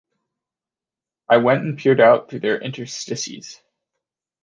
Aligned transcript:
I 1.29 1.37
went 1.37 1.63
and 1.63 1.77
peered 1.77 2.01
out 2.01 2.27
through 2.27 2.39
their 2.39 2.57
interstices. 2.59 3.61